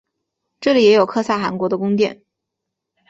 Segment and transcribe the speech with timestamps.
[0.59, 2.23] 这里也有可萨汗国的宫殿。